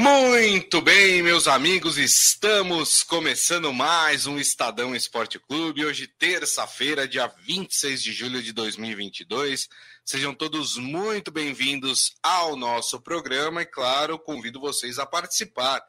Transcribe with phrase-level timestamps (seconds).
[0.00, 5.84] Muito bem, meus amigos, estamos começando mais um Estadão Esporte Clube.
[5.84, 9.68] Hoje, terça-feira, dia 26 de julho de 2022.
[10.04, 15.82] Sejam todos muito bem-vindos ao nosso programa e, claro, convido vocês a participar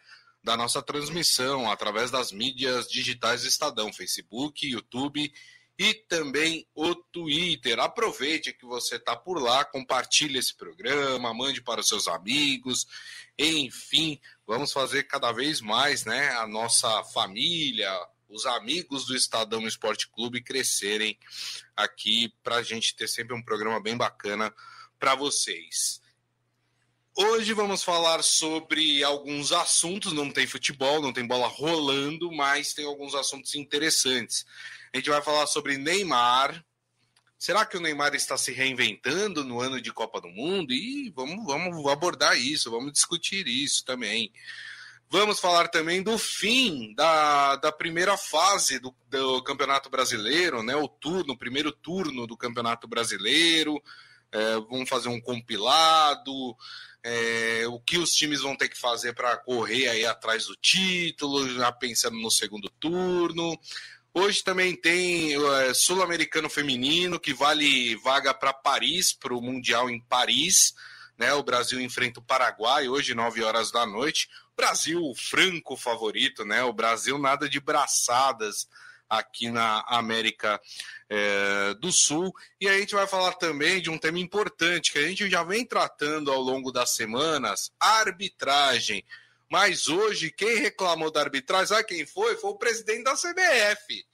[0.44, 5.32] da nossa transmissão através das mídias digitais do Estadão, Facebook, YouTube
[5.80, 7.80] e também o Twitter.
[7.80, 12.86] Aproveite que você está por lá, compartilhe esse programa, mande para os seus amigos,
[13.38, 17.89] enfim, vamos fazer cada vez mais, né, a nossa família,
[18.27, 21.17] os amigos do Estadão Esporte Clube crescerem
[21.77, 24.53] aqui para a gente ter sempre um programa bem bacana
[25.00, 26.02] para vocês.
[27.16, 30.14] Hoje vamos falar sobre alguns assuntos.
[30.14, 34.45] Não tem futebol, não tem bola rolando, mas tem alguns assuntos interessantes.
[34.93, 36.63] A gente vai falar sobre Neymar.
[37.38, 40.73] Será que o Neymar está se reinventando no ano de Copa do Mundo?
[40.73, 44.31] E vamos, vamos abordar isso, vamos discutir isso também.
[45.11, 50.75] Vamos falar também do fim da, da primeira fase do, do Campeonato Brasileiro, né?
[50.75, 53.81] O turno, o primeiro turno do Campeonato Brasileiro.
[54.31, 56.55] É, vamos fazer um compilado.
[57.02, 61.47] É, o que os times vão ter que fazer para correr aí atrás do título,
[61.55, 63.58] já pensando no segundo turno.
[64.13, 70.02] Hoje também tem é, Sul-Americano Feminino, que vale vaga para Paris, para o Mundial em
[70.02, 70.73] Paris.
[71.17, 71.33] Né?
[71.33, 74.30] O Brasil enfrenta o Paraguai hoje, 9 horas da noite.
[74.55, 76.63] Brasil, franco favorito, né?
[76.63, 78.67] O Brasil nada de braçadas
[79.09, 80.59] aqui na América
[81.09, 82.33] é, do Sul.
[82.59, 85.65] E a gente vai falar também de um tema importante que a gente já vem
[85.65, 89.03] tratando ao longo das semanas: arbitragem.
[89.50, 92.38] Mas hoje, quem reclamou da arbitragem, sabe quem foi?
[92.38, 94.05] Foi o presidente da CBF,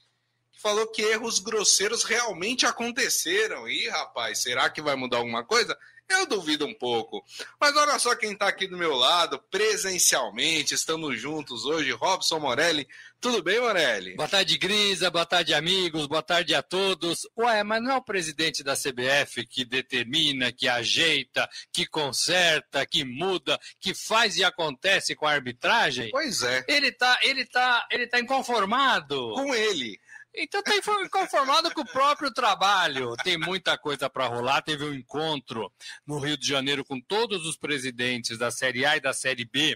[0.53, 3.67] que falou que erros grosseiros realmente aconteceram.
[3.67, 5.77] E, rapaz, será que vai mudar alguma coisa?
[6.07, 7.23] Eu duvido um pouco.
[7.59, 10.73] Mas olha só quem está aqui do meu lado, presencialmente.
[10.73, 12.87] Estamos juntos hoje, Robson Morelli.
[13.25, 14.15] Tudo bem, Morelli?
[14.15, 15.09] Boa tarde, Grisa.
[15.09, 16.05] Boa tarde, amigos.
[16.05, 17.21] Boa tarde a todos.
[17.35, 23.03] Ué, mas não é o presidente da CBF que determina, que ajeita, que conserta, que
[23.03, 26.11] muda, que faz e acontece com a arbitragem?
[26.11, 26.63] Pois é.
[26.67, 29.33] Ele tá, ele tá, ele tá inconformado.
[29.33, 29.99] Com ele.
[30.37, 33.15] Então está conformado com o próprio trabalho.
[33.23, 34.61] Tem muita coisa para rolar.
[34.61, 35.71] Teve um encontro
[36.05, 39.75] no Rio de Janeiro com todos os presidentes da Série A e da Série B,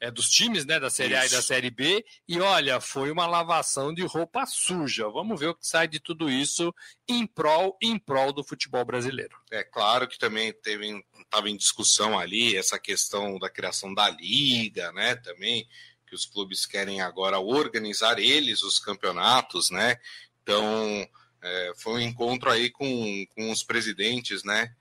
[0.00, 1.22] é, dos times né, da Série Isso.
[1.22, 2.04] A e da Série B.
[2.28, 5.08] E olha, foi uma lavação de roupa suja.
[5.08, 6.72] Vamos ver o que sai de tudo isso
[7.08, 9.36] em prol, em prol do futebol brasileiro.
[9.50, 14.92] É claro que também teve estava em discussão ali essa questão da criação da liga,
[14.92, 15.16] né?
[15.16, 15.68] Também
[16.06, 19.96] que os clubes querem agora organizar eles os campeonatos, né?
[20.42, 21.06] Então
[21.42, 24.74] é, foi um encontro aí com, com os presidentes, né?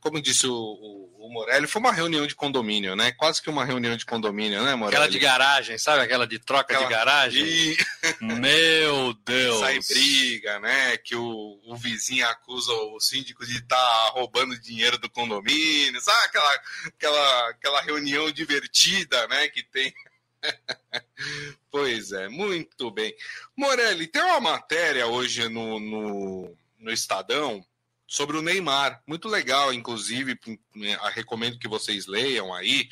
[0.00, 3.12] Como disse o, o, o, Morelli, foi uma reunião de condomínio, né?
[3.12, 4.96] Quase que uma reunião de condomínio, né, Morelli?
[4.96, 6.02] Aquela de garagem, sabe?
[6.02, 6.84] Aquela de troca Aquela...
[6.84, 7.44] de garagem.
[7.44, 7.76] E...
[8.20, 9.60] Meu Deus!
[9.60, 10.96] Sai briga, né?
[10.96, 16.26] Que o, o vizinho acusa o síndico de estar tá roubando dinheiro do condomínio, sabe?
[16.26, 19.48] Aquela, aquela, aquela reunião divertida, né?
[19.48, 19.94] Que tem
[21.70, 23.14] pois é, muito bem.
[23.56, 27.64] Morelli, tem uma matéria hoje no, no, no Estadão
[28.06, 29.02] sobre o Neymar.
[29.06, 30.38] Muito legal, inclusive,
[31.12, 32.88] recomendo que vocês leiam aí,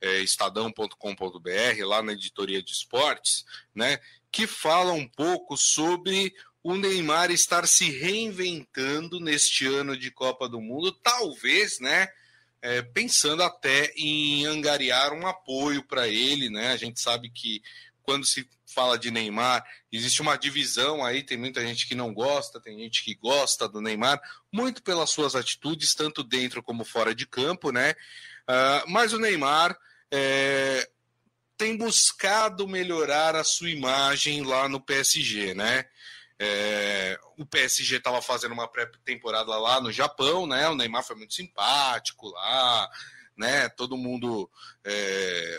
[0.00, 3.98] é, estadão.com.br, lá na editoria de esportes, né?
[4.30, 10.60] Que fala um pouco sobre o Neymar estar se reinventando neste ano de Copa do
[10.60, 12.08] Mundo, talvez, né?
[12.60, 16.72] é, pensando até em angariar um apoio para ele, né?
[16.72, 17.62] A gente sabe que
[18.08, 22.58] quando se fala de Neymar, existe uma divisão aí, tem muita gente que não gosta,
[22.58, 24.18] tem gente que gosta do Neymar,
[24.50, 27.90] muito pelas suas atitudes, tanto dentro como fora de campo, né?
[28.48, 29.78] Uh, mas o Neymar
[30.10, 30.88] é,
[31.58, 35.84] tem buscado melhorar a sua imagem lá no PSG, né?
[36.38, 40.66] É, o PSG estava fazendo uma pré-temporada lá no Japão, né?
[40.70, 42.88] O Neymar foi muito simpático lá,
[43.36, 43.68] né?
[43.68, 44.50] Todo mundo
[44.82, 45.58] é,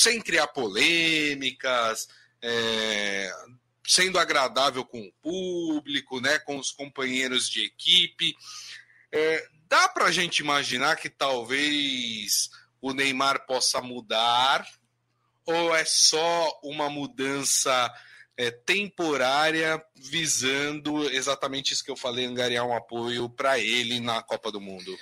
[0.00, 2.08] sem criar polêmicas,
[2.40, 3.30] é,
[3.86, 6.38] sendo agradável com o público, né?
[6.38, 8.34] Com os companheiros de equipe.
[9.12, 12.48] É, dá para a gente imaginar que talvez
[12.80, 14.66] o Neymar possa mudar
[15.44, 17.92] ou é só uma mudança
[18.38, 24.50] é, temporária visando exatamente isso que eu falei, angariar um apoio para ele na Copa
[24.50, 24.96] do Mundo?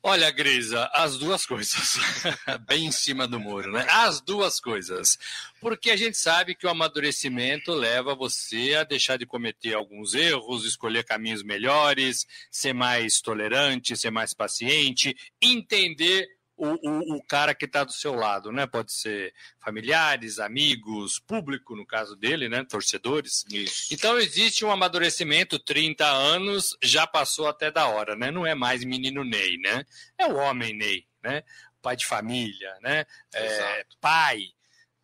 [0.00, 1.98] Olha, Grisa, as duas coisas.
[2.68, 3.84] Bem em cima do muro, né?
[3.90, 5.18] As duas coisas.
[5.60, 10.64] Porque a gente sabe que o amadurecimento leva você a deixar de cometer alguns erros,
[10.64, 17.64] escolher caminhos melhores, ser mais tolerante, ser mais paciente, entender o, o, o cara que
[17.64, 18.66] está do seu lado, né?
[18.66, 22.64] Pode ser familiares, amigos, público, no caso dele, né?
[22.64, 23.44] Torcedores.
[23.50, 23.94] Isso.
[23.94, 28.30] Então existe um amadurecimento, 30 anos, já passou até da hora, né?
[28.30, 29.84] Não é mais menino Ney, né?
[30.18, 31.42] É o homem Ney, né?
[31.80, 33.06] Pai de família, né?
[33.32, 34.42] É, pai,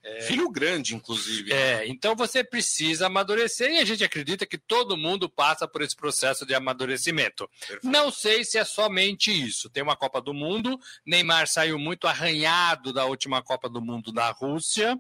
[0.05, 1.51] é, Filho grande, inclusive.
[1.51, 5.97] É, então você precisa amadurecer e a gente acredita que todo mundo passa por esse
[5.97, 7.49] processo de amadurecimento.
[7.59, 7.89] Perfeito.
[7.89, 9.71] Não sei se é somente isso.
[9.71, 14.31] Tem uma Copa do Mundo, Neymar saiu muito arranhado da última Copa do Mundo da
[14.31, 14.95] Rússia,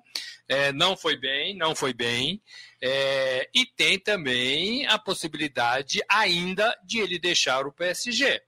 [0.48, 2.40] é, não foi bem, não foi bem.
[2.80, 8.40] É, e tem também a possibilidade ainda de ele deixar o PSG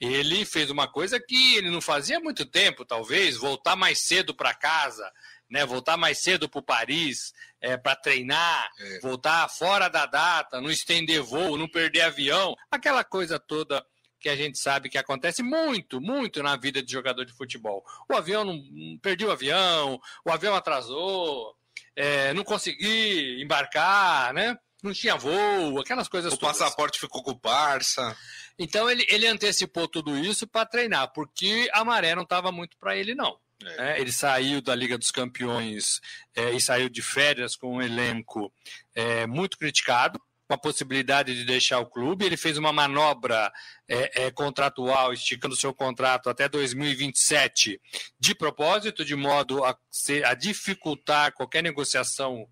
[0.00, 4.32] ele fez uma coisa que ele não fazia há muito tempo, talvez, voltar mais cedo
[4.32, 5.10] para casa,
[5.50, 9.00] né, voltar mais cedo para Paris é, para treinar, é.
[9.00, 13.84] voltar fora da data, não estender voo, não perder avião, aquela coisa toda
[14.20, 17.84] que a gente sabe que acontece muito, muito na vida de jogador de futebol.
[18.10, 18.60] O avião não,
[19.00, 21.54] perdeu o avião, o avião atrasou,
[21.94, 24.56] é, não consegui embarcar, né?
[24.82, 26.56] Não tinha voo, aquelas coisas o todas.
[26.56, 28.16] O passaporte ficou com o Barça.
[28.58, 32.96] Então ele, ele antecipou tudo isso para treinar, porque a maré não estava muito para
[32.96, 33.38] ele, não.
[33.64, 33.92] É.
[33.92, 36.00] É, ele saiu da Liga dos Campeões
[36.34, 38.52] é, e saiu de férias com um elenco
[38.94, 42.24] é, muito criticado, com a possibilidade de deixar o clube.
[42.24, 43.52] Ele fez uma manobra
[43.88, 47.80] é, é, contratual, esticando seu contrato até 2027,
[48.18, 49.76] de propósito, de modo a,
[50.24, 52.48] a dificultar qualquer negociação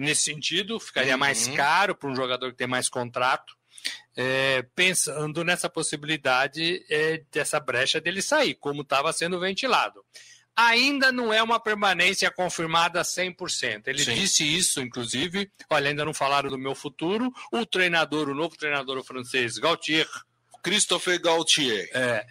[0.00, 0.80] nesse sentido.
[0.80, 1.20] Ficaria uhum.
[1.20, 3.54] mais caro para um jogador que tem mais contrato
[4.16, 10.04] é, pensando nessa possibilidade é, dessa brecha dele sair, como estava sendo ventilado.
[10.54, 13.84] Ainda não é uma permanência confirmada 100%.
[13.86, 14.14] Ele Sim.
[14.14, 15.50] disse isso, inclusive.
[15.70, 17.32] Olha, ainda não falaram do meu futuro.
[17.50, 20.06] O treinador, o novo treinador francês, Gautier.
[20.62, 21.88] Christopher Gautier.
[21.94, 22.26] É,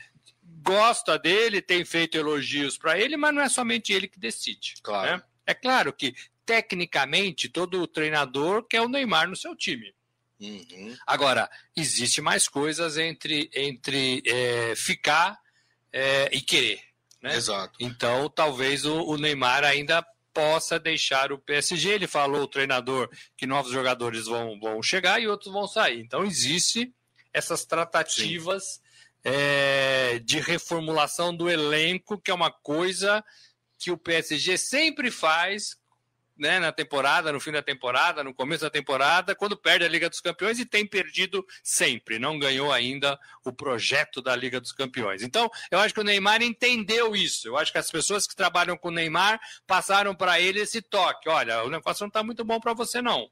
[0.63, 4.75] gosta dele, tem feito elogios para ele, mas não é somente ele que decide.
[4.83, 5.17] Claro.
[5.17, 5.23] Né?
[5.47, 6.13] É claro que,
[6.45, 9.93] tecnicamente, todo treinador quer o Neymar no seu time.
[10.41, 10.97] Uhum.
[11.05, 15.39] Agora, existe mais coisas entre, entre é, ficar
[15.93, 16.81] é, e querer.
[17.21, 17.35] Né?
[17.35, 17.77] Exato.
[17.79, 20.03] Então, talvez o, o, Neymar ainda
[20.33, 21.89] possa deixar o PSG.
[21.89, 23.07] Ele falou, o treinador,
[23.37, 25.99] que novos jogadores vão, vão chegar e outros vão sair.
[25.99, 26.91] Então, existe
[27.31, 28.81] essas tratativas
[29.23, 33.23] é, de reformulação do elenco, que é uma coisa
[33.77, 35.77] que o PSG sempre faz
[36.41, 40.09] né, na temporada, no fim da temporada, no começo da temporada, quando perde a Liga
[40.09, 45.21] dos Campeões e tem perdido sempre, não ganhou ainda o projeto da Liga dos Campeões.
[45.21, 47.47] Então, eu acho que o Neymar entendeu isso.
[47.47, 51.29] Eu acho que as pessoas que trabalham com o Neymar passaram para ele esse toque:
[51.29, 53.29] olha, o negócio não está muito bom para você, não.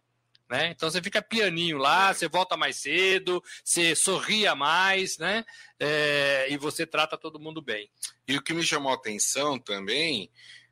[0.47, 0.69] Né?
[0.69, 2.13] Então você fica pianinho lá, é.
[2.13, 5.43] você volta mais cedo, você sorria mais, né?
[5.79, 7.89] É, e você trata todo mundo bem.
[8.27, 10.29] E o que me chamou a atenção também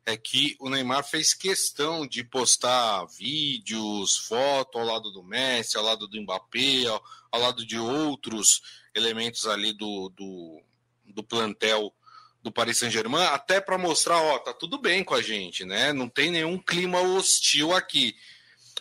[0.08, 5.84] é que o Neymar fez questão de postar vídeos, fotos ao lado do Messi, ao
[5.84, 8.62] lado do Mbappé, ao, ao lado de outros
[8.94, 10.62] elementos ali do, do,
[11.04, 11.92] do plantel
[12.42, 15.92] do Paris Saint-Germain, até para mostrar, ó, tá tudo bem com a gente, né?
[15.92, 18.16] Não tem nenhum clima hostil aqui.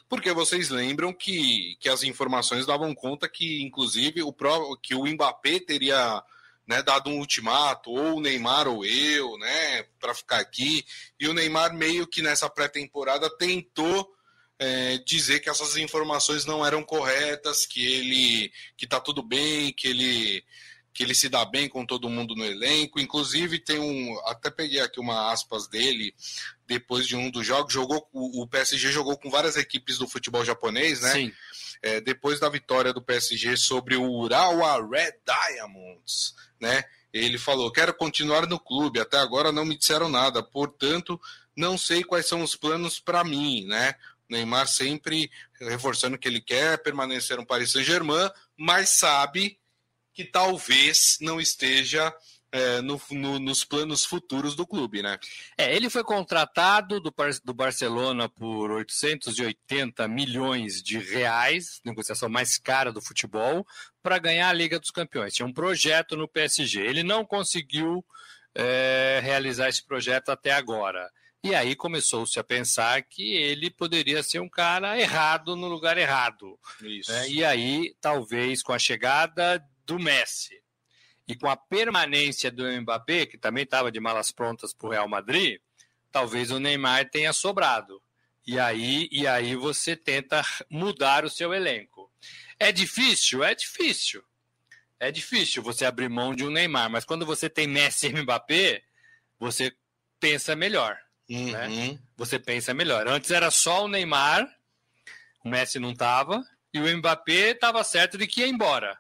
[0.08, 4.34] Porque vocês lembram que, que as informações davam conta que, inclusive, o
[4.78, 6.24] que o Mbappé teria
[6.68, 10.86] né, dado um ultimato, ou o Neymar ou eu, né, para ficar aqui.
[11.20, 14.14] E o Neymar meio que nessa pré-temporada tentou
[14.60, 19.88] é, dizer que essas informações não eram corretas, que ele que tá tudo bem, que
[19.88, 20.44] ele
[20.94, 23.00] que ele se dá bem com todo mundo no elenco.
[23.00, 26.12] Inclusive tem um, até peguei aqui uma aspas dele
[26.68, 31.02] depois de um dos jogos, jogou o, PSG jogou com várias equipes do futebol japonês,
[31.02, 31.12] né?
[31.14, 31.34] Sim.
[31.82, 36.84] É, depois da vitória do PSG sobre o Urawa Red Diamonds, né?
[37.14, 41.20] Ele falou: quero continuar no clube, até agora não me disseram nada, portanto,
[41.56, 43.96] não sei quais são os planos para mim, né?
[44.30, 49.58] Neymar sempre reforçando que ele quer permanecer no Paris Saint-Germain, mas sabe
[50.14, 52.14] que talvez não esteja
[52.52, 55.18] é, no, no, nos planos futuros do clube, né?
[55.58, 57.14] É, ele foi contratado do,
[57.44, 63.66] do Barcelona por 880 milhões de reais, negociação mais cara do futebol,
[64.02, 65.34] para ganhar a Liga dos Campeões.
[65.34, 66.82] Tinha um projeto no PSG.
[66.82, 68.04] Ele não conseguiu
[68.56, 71.10] é, realizar esse projeto até agora.
[71.44, 76.60] E aí começou-se a pensar que ele poderia ser um cara errado no lugar errado.
[76.82, 77.12] Isso.
[77.12, 80.56] É, e aí, talvez com a chegada do Messi
[81.28, 85.10] e com a permanência do Mbappé, que também estava de malas prontas para o Real
[85.10, 85.60] Madrid,
[86.12, 88.02] talvez o Neymar tenha sobrado.
[88.46, 92.10] E aí, e aí você tenta mudar o seu elenco.
[92.58, 93.44] É difícil?
[93.44, 94.24] É difícil.
[95.00, 98.82] É difícil você abrir mão de um Neymar, mas quando você tem Messi e Mbappé,
[99.38, 99.72] você
[100.20, 100.98] pensa melhor.
[101.30, 101.52] Uhum.
[101.52, 102.00] Né?
[102.16, 103.06] Você pensa melhor.
[103.08, 104.48] Antes era só o Neymar,
[105.44, 106.42] o Messi não estava,
[106.74, 108.98] e o Mbappé estava certo de que ia embora.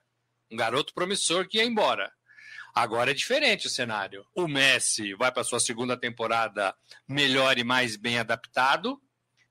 [0.52, 2.12] Um garoto promissor que ia embora.
[2.78, 4.24] Agora é diferente o cenário.
[4.36, 6.76] O Messi vai para sua segunda temporada
[7.08, 9.02] melhor e mais bem adaptado,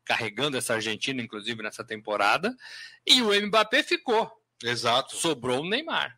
[0.05, 2.57] carregando essa Argentina, inclusive, nessa temporada,
[3.05, 4.31] e o Mbappé ficou.
[4.63, 5.17] Exato.
[5.17, 6.17] Sobrou o Neymar.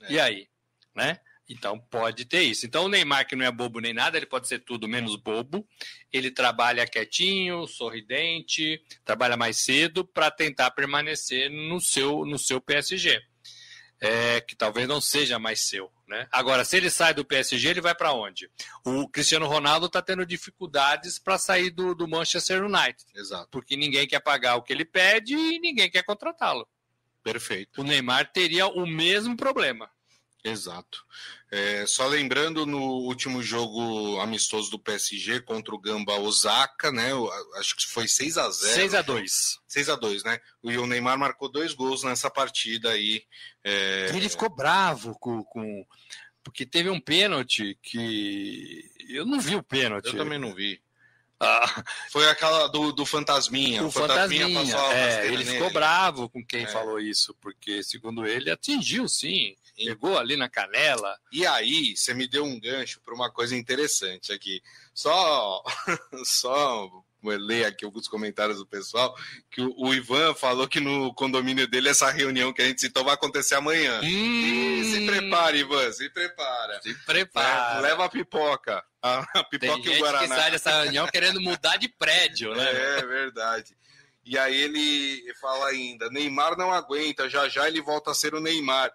[0.00, 0.12] É.
[0.14, 0.48] E aí?
[0.94, 1.20] Né?
[1.46, 2.64] Então pode ter isso.
[2.64, 5.68] Então o Neymar, que não é bobo nem nada, ele pode ser tudo menos bobo.
[6.10, 13.20] Ele trabalha quietinho, sorridente, trabalha mais cedo para tentar permanecer no seu, no seu PSG.
[14.00, 15.94] É, que talvez não seja mais seu.
[16.06, 16.28] Né?
[16.30, 18.48] Agora, se ele sai do PSG, ele vai para onde?
[18.84, 23.04] O Cristiano Ronaldo está tendo dificuldades para sair do, do Manchester United.
[23.14, 23.48] Exato.
[23.50, 26.66] Porque ninguém quer pagar o que ele pede e ninguém quer contratá-lo.
[27.24, 27.80] Perfeito.
[27.80, 29.90] O Neymar teria o mesmo problema.
[30.48, 31.04] Exato.
[31.50, 37.10] É, só lembrando no último jogo amistoso do PSG contra o Gamba Osaka, né?
[37.58, 40.40] Acho que foi 6 a 0 6 a 2 6 a 2 né?
[40.62, 43.24] O Neymar marcou dois gols nessa partida aí.
[43.64, 44.10] É...
[44.14, 45.86] Ele ficou bravo com, com.
[46.42, 48.90] Porque teve um pênalti que.
[49.08, 50.06] Eu não vi o pênalti.
[50.06, 50.80] Eu também não vi.
[51.38, 53.82] Ah, foi aquela do, do Fantasminha.
[53.82, 55.44] O, o Fantasminha, Fantasminha é, ele nele.
[55.44, 56.66] ficou bravo com quem é.
[56.66, 59.54] falou isso, porque, segundo ele, atingiu sim.
[59.76, 61.18] Pegou ali na canela.
[61.30, 64.62] E aí, você me deu um gancho para uma coisa interessante aqui.
[64.94, 65.62] Só,
[66.24, 66.90] só
[67.34, 69.16] ler aqui alguns comentários do pessoal,
[69.50, 73.02] que o, o, Ivan falou que no condomínio dele essa reunião que a gente citou
[73.02, 74.00] vai acontecer amanhã.
[74.04, 76.80] Hum, se prepare, Ivan, se prepara.
[76.82, 77.78] Se prepara.
[77.78, 78.84] É, leva a pipoca.
[79.02, 80.28] A, a pipoca Tem e o Guaraná.
[80.28, 82.64] que sai dessa reunião querendo mudar de prédio, né?
[82.64, 83.76] É, é verdade.
[84.24, 88.40] E aí ele fala ainda, Neymar não aguenta, já já ele volta a ser o
[88.40, 88.92] Neymar.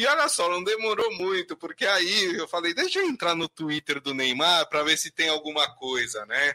[0.00, 4.00] E olha só, não demorou muito, porque aí eu falei, deixa eu entrar no Twitter
[4.00, 6.54] do Neymar para ver se tem alguma coisa, né?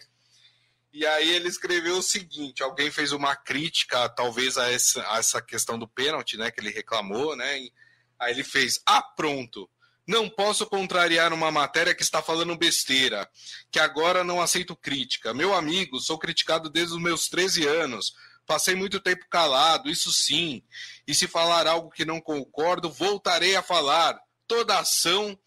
[0.91, 5.43] E aí ele escreveu o seguinte: alguém fez uma crítica, talvez, a essa, a essa
[5.43, 6.49] questão do pênalti, né?
[6.49, 7.59] Que ele reclamou, né?
[7.59, 7.71] E
[8.17, 9.69] aí ele fez: Ah, pronto.
[10.07, 13.29] Não posso contrariar uma matéria que está falando besteira,
[13.69, 15.35] que agora não aceito crítica.
[15.35, 18.11] Meu amigo, sou criticado desde os meus 13 anos.
[18.45, 20.61] Passei muito tempo calado, isso sim.
[21.07, 24.19] E se falar algo que não concordo, voltarei a falar.
[24.47, 25.37] Toda ação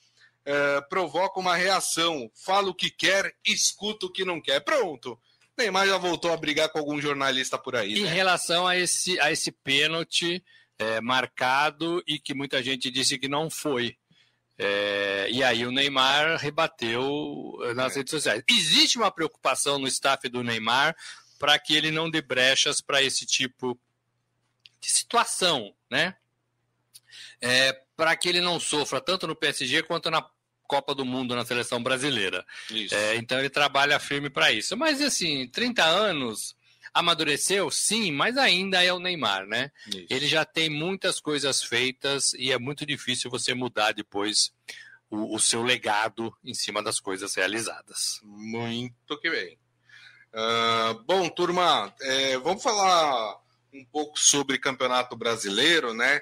[0.44, 2.30] é, provoca uma reação.
[2.44, 4.60] Fala o que quer, escuta o que não quer.
[4.60, 5.18] Pronto.
[5.56, 7.98] Neymar já voltou a brigar com algum jornalista por aí.
[7.98, 8.08] Em né?
[8.08, 10.42] relação a esse, a esse pênalti
[10.78, 13.96] é, marcado e que muita gente disse que não foi.
[14.56, 17.98] É, e aí o Neymar rebateu nas é.
[17.98, 18.42] redes sociais.
[18.48, 20.96] Existe uma preocupação no staff do Neymar
[21.38, 23.78] para que ele não dê brechas para esse tipo
[24.80, 26.16] de situação, né?
[27.40, 30.28] É, para que ele não sofra tanto no PSG quanto na
[30.68, 32.44] Copa do Mundo na seleção brasileira.
[32.94, 34.76] É, então ele trabalha firme para isso.
[34.76, 36.54] Mas assim, 30 anos,
[36.92, 39.70] amadureceu, sim, mas ainda é o Neymar, né?
[39.86, 40.06] Isso.
[40.10, 44.52] Ele já tem muitas coisas feitas e é muito difícil você mudar depois
[45.10, 48.20] o, o seu legado em cima das coisas realizadas.
[48.22, 49.58] Muito que bem.
[50.32, 53.38] Uh, bom, turma, é, vamos falar
[53.72, 56.20] um pouco sobre Campeonato Brasileiro, né?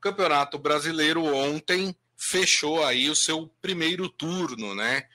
[0.00, 5.06] Campeonato Brasileiro ontem fechou aí o seu primeiro turno, né?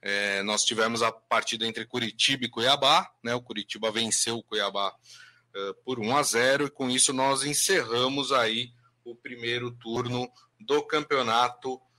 [0.00, 3.34] É, nós tivemos a partida entre Curitiba e Cuiabá, né?
[3.34, 8.32] O Curitiba venceu o Cuiabá uh, por 1 a 0 e com isso nós encerramos
[8.32, 8.72] aí
[9.04, 11.91] o primeiro turno do Campeonato Brasileiro,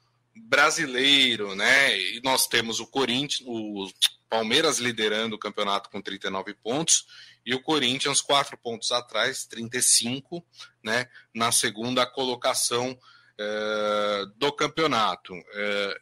[1.56, 2.00] né?
[2.00, 3.88] E nós temos o Corinthians, o
[4.30, 7.06] Palmeiras liderando o campeonato com 39 pontos
[7.46, 10.44] e o Corinthians quatro pontos atrás, 35,
[10.84, 12.98] né, na segunda colocação
[13.38, 15.34] é, do campeonato.
[15.54, 16.00] É,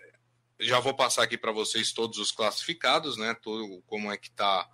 [0.61, 4.67] já vou passar aqui para vocês todos os classificados, né, todo, como é que está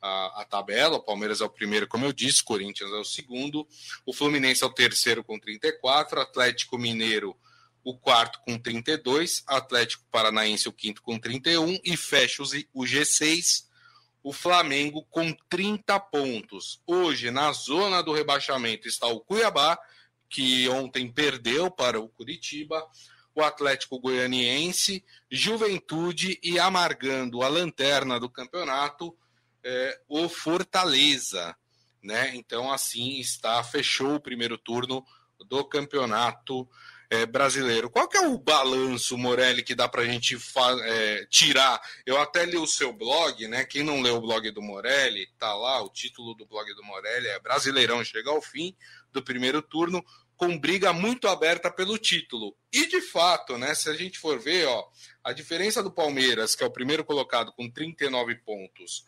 [0.00, 0.96] a, a, tabela.
[0.96, 3.66] O Palmeiras é o primeiro, como eu disse, Corinthians é o segundo,
[4.04, 7.36] o Fluminense é o terceiro com 34, Atlético Mineiro
[7.84, 13.66] o quarto com 32, Atlético Paranaense o quinto com 31 e fecha o G6
[14.24, 16.80] o Flamengo com 30 pontos.
[16.86, 19.78] Hoje, na zona do rebaixamento, está o Cuiabá,
[20.30, 22.82] que ontem perdeu para o Curitiba,
[23.34, 29.14] o Atlético Goianiense, Juventude e amargando a lanterna do campeonato,
[29.62, 31.54] é, o Fortaleza.
[32.02, 32.34] Né?
[32.34, 35.04] Então, assim está, fechou o primeiro turno
[35.46, 36.66] do campeonato
[37.10, 37.90] é, brasileiro.
[37.90, 40.36] Qual que é o balanço, Morelli, que dá para a gente
[40.82, 41.80] é, tirar?
[42.04, 43.64] Eu até li o seu blog, né?
[43.64, 47.28] Quem não leu o blog do Morelli, tá lá, o título do blog do Morelli
[47.28, 48.74] é Brasileirão chega ao fim
[49.12, 50.04] do primeiro turno.
[50.36, 52.56] com briga muito aberta pelo título.
[52.72, 54.84] E de fato, né, se a gente for ver, ó,
[55.22, 59.04] a diferença do Palmeiras, que é o primeiro colocado com 39 pontos,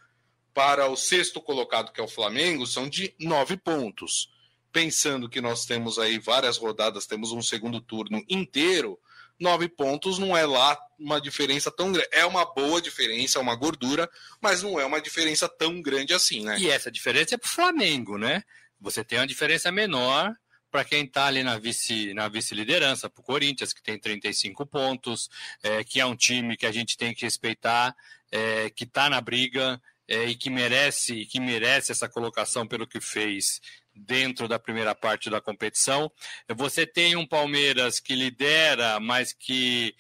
[0.55, 4.31] para o sexto colocado, que é o Flamengo, são de 9 pontos.
[4.77, 9.01] Pensando que nós temos aí várias rodadas, temos um segundo turno inteiro,
[9.41, 12.11] nove pontos não é lá uma diferença tão grande.
[12.13, 14.07] É uma boa diferença, é uma gordura,
[14.39, 16.59] mas não é uma diferença tão grande assim, né?
[16.59, 18.43] E essa diferença é para o Flamengo, né?
[18.79, 20.37] Você tem uma diferença menor
[20.71, 25.31] para quem está ali na vice na vice-liderança, para o Corinthians, que tem 35 pontos,
[25.63, 27.97] é, que é um time que a gente tem que respeitar,
[28.31, 33.01] é, que está na briga é, e que merece, que merece essa colocação pelo que
[33.01, 33.59] fez
[33.97, 36.11] dentro da primeira parte da competição.
[36.55, 39.95] Você tem um Palmeiras que lidera, mas que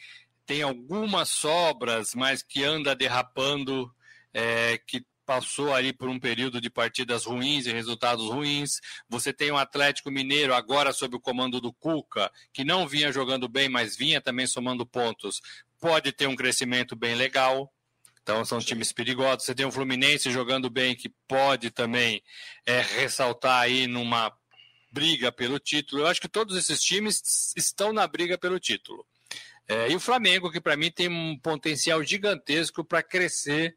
[0.44, 3.92] tem algumas sobras, mas que anda derrapando,
[4.32, 8.80] é, que passou ali por um período de partidas ruins e resultados ruins.
[9.08, 13.10] Você tem o um Atlético Mineiro agora sob o comando do Cuca, que não vinha
[13.10, 15.42] jogando bem, mas vinha também somando pontos.
[15.80, 17.70] Pode ter um crescimento bem legal.
[18.26, 19.44] Então são times perigosos.
[19.44, 22.20] Você tem o Fluminense jogando bem, que pode também
[22.66, 24.36] é, ressaltar aí numa
[24.90, 26.02] briga pelo título.
[26.02, 29.06] Eu acho que todos esses times estão na briga pelo título.
[29.68, 33.76] É, e o Flamengo, que para mim tem um potencial gigantesco para crescer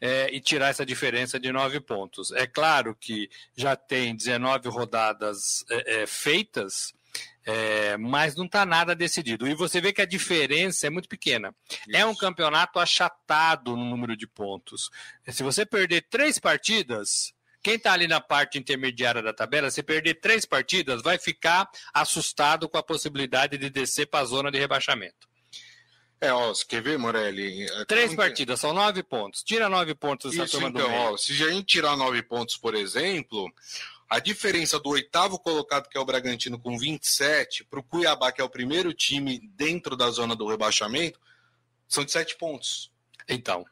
[0.00, 2.32] é, e tirar essa diferença de nove pontos.
[2.32, 6.94] É claro que já tem 19 rodadas é, é, feitas,
[7.50, 9.48] é, mas não está nada decidido.
[9.48, 11.54] E você vê que a diferença é muito pequena.
[11.68, 11.96] Isso.
[11.96, 14.90] É um campeonato achatado no número de pontos.
[15.28, 20.20] Se você perder três partidas, quem está ali na parte intermediária da tabela, se perder
[20.20, 25.28] três partidas, vai ficar assustado com a possibilidade de descer para a zona de rebaixamento.
[26.20, 27.64] É, ó, você quer ver, Morelli?
[27.64, 29.42] É, três partidas, são nove pontos.
[29.42, 31.12] Tira nove pontos dessa Isso, turma então, do meio.
[31.12, 33.50] Ó, se a gente tirar nove pontos, por exemplo,
[34.10, 38.40] a diferença do oitavo colocado, que é o Bragantino, com 27, para o Cuiabá, que
[38.40, 41.20] é o primeiro time dentro da zona do rebaixamento,
[41.86, 42.90] são de sete pontos.
[43.28, 43.64] Então,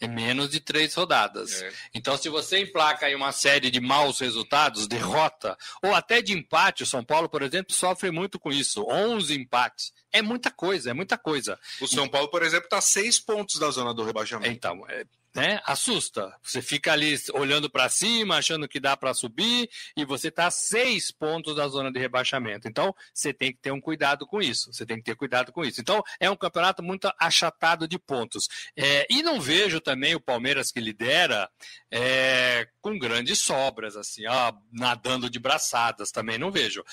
[0.00, 1.60] é menos de três rodadas.
[1.60, 1.72] É.
[1.92, 6.84] Então, se você emplaca aí uma série de maus resultados, derrota, ou até de empate,
[6.84, 8.86] o São Paulo, por exemplo, sofre muito com isso.
[8.88, 9.92] 11 empates.
[10.12, 11.58] É muita coisa, é muita coisa.
[11.80, 14.54] O São Paulo, por exemplo, está seis pontos da zona do rebaixamento.
[14.54, 15.60] Então, é, né?
[15.64, 16.34] Assusta.
[16.42, 21.10] Você fica ali olhando para cima, achando que dá para subir, e você está seis
[21.10, 22.68] pontos da zona de rebaixamento.
[22.68, 24.72] Então, você tem que ter um cuidado com isso.
[24.72, 25.80] Você tem que ter cuidado com isso.
[25.80, 28.48] Então, é um campeonato muito achatado de pontos.
[28.76, 31.48] É, e não vejo também o Palmeiras que lidera
[31.90, 36.10] é, com grandes sobras, assim, ó, nadando de braçadas.
[36.10, 36.84] Também não vejo.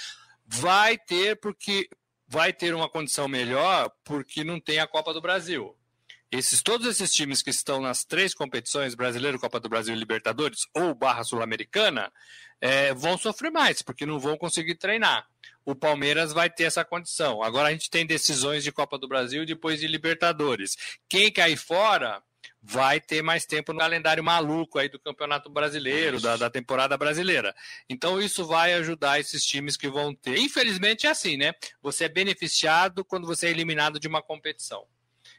[0.46, 1.90] Vai ter, porque
[2.28, 5.76] vai ter uma condição melhor, porque não tem a Copa do Brasil
[6.32, 10.68] esses todos esses times que estão nas três competições, Brasileiro, Copa do Brasil e Libertadores,
[10.74, 12.12] ou Barra Sul-Americana,
[12.60, 15.28] é, vão sofrer mais, porque não vão conseguir treinar.
[15.64, 17.42] O Palmeiras vai ter essa condição.
[17.42, 20.76] Agora a gente tem decisões de Copa do Brasil e depois de Libertadores.
[21.10, 22.22] Quem cair fora
[22.62, 27.56] vai ter mais tempo no calendário maluco aí do Campeonato Brasileiro, da, da, temporada brasileira.
[27.88, 30.38] Então isso vai ajudar esses times que vão ter.
[30.38, 31.54] Infelizmente é assim, né?
[31.82, 34.86] Você é beneficiado quando você é eliminado de uma competição.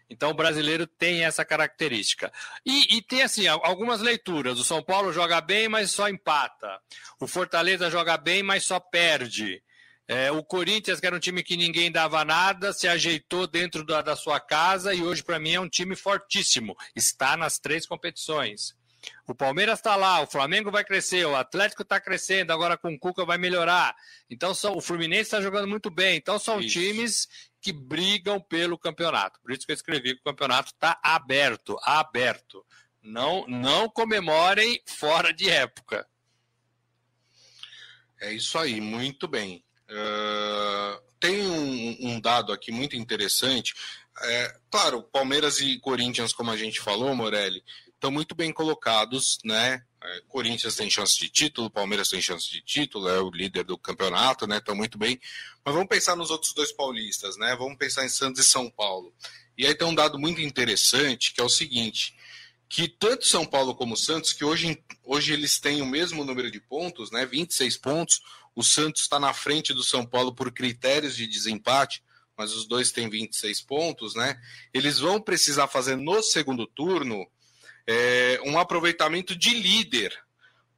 [0.09, 2.33] Então o brasileiro tem essa característica.
[2.65, 4.59] E, e, tem assim algumas leituras.
[4.59, 6.81] O São Paulo joga bem, mas só empata.
[7.21, 9.63] O Fortaleza joga bem, mas só perde.
[10.09, 14.01] É, o Corinthians, que era um time que ninguém dava nada, se ajeitou dentro da,
[14.01, 16.77] da sua casa e hoje, para mim, é um time fortíssimo.
[16.95, 18.77] Está nas três competições.
[19.27, 22.99] O Palmeiras está lá, o Flamengo vai crescer, o Atlético está crescendo, agora com o
[22.99, 23.95] Cuca vai melhorar.
[24.31, 26.17] Então são, o Fluminense está jogando muito bem.
[26.17, 26.79] Então são Isso.
[26.79, 27.29] times
[27.61, 29.41] que brigam pelo campeonato.
[29.41, 32.65] Por isso que eu escrevi que o campeonato está aberto, aberto.
[33.03, 36.07] Não, não comemorem fora de época.
[38.21, 39.65] É isso aí, muito bem.
[39.89, 43.75] Uh, tem um, um, dado aqui muito interessante.
[44.23, 47.63] É, claro, Palmeiras e Corinthians, como a gente falou, Morelli,
[47.97, 49.83] estão muito bem colocados, né?
[50.03, 53.77] É, Corinthians tem chance de título, Palmeiras tem chance de título, é o líder do
[53.77, 54.59] campeonato, né?
[54.59, 55.19] Estão muito bem.
[55.65, 57.57] Mas vamos pensar nos outros dois paulistas, né?
[57.57, 59.13] Vamos pensar em Santos e São Paulo.
[59.59, 62.15] E aí tem um dado muito interessante, que é o seguinte,
[62.69, 66.61] que tanto São Paulo como Santos, que hoje, hoje eles têm o mesmo número de
[66.61, 67.25] pontos, né?
[67.25, 68.21] 26 pontos.
[68.55, 72.03] O Santos está na frente do São Paulo por critérios de desempate,
[72.37, 74.39] mas os dois têm 26 pontos, né?
[74.73, 77.27] Eles vão precisar fazer no segundo turno
[77.87, 80.13] é, um aproveitamento de líder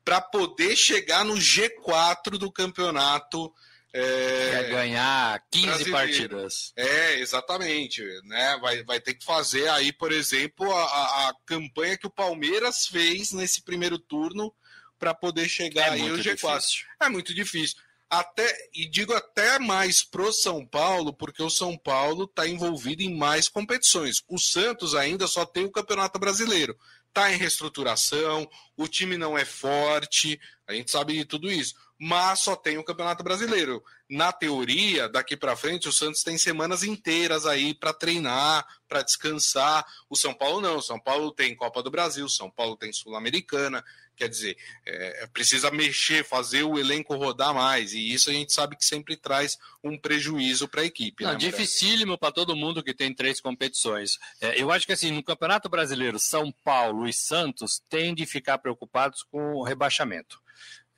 [0.05, 3.53] para poder chegar no G4 do campeonato.
[3.93, 5.93] É, ganhar 15 brasileiro.
[5.93, 6.73] partidas.
[6.77, 8.03] É, exatamente.
[8.25, 8.59] Né?
[8.61, 13.33] Vai, vai ter que fazer aí, por exemplo, a, a campanha que o Palmeiras fez
[13.33, 14.55] nesse primeiro turno
[14.99, 16.35] para poder chegar é aí ao G4.
[16.35, 16.87] Difícil.
[17.01, 17.77] É muito difícil.
[18.11, 23.15] até e digo até mais pro São Paulo, porque o São Paulo está envolvido em
[23.15, 24.23] mais competições.
[24.29, 26.77] O Santos ainda só tem o Campeonato Brasileiro,
[27.09, 32.41] está em reestruturação, o time não é forte, a gente sabe de tudo isso, mas
[32.41, 33.83] só tem o Campeonato Brasileiro.
[34.09, 39.85] Na teoria, daqui para frente, o Santos tem semanas inteiras aí para treinar, para descansar.
[40.09, 40.77] O São Paulo não.
[40.77, 43.85] O São Paulo tem Copa do Brasil, São Paulo tem Sul-Americana.
[44.19, 48.77] Quer dizer, é, precisa mexer, fazer o elenco rodar mais, e isso a gente sabe
[48.77, 51.23] que sempre traz um prejuízo para a equipe.
[51.23, 54.19] Não, né, dificílimo para todo mundo que tem três competições.
[54.41, 58.59] É, eu acho que assim, no Campeonato Brasileiro, São Paulo e Santos têm de ficar
[58.59, 60.41] preocupados com o rebaixamento.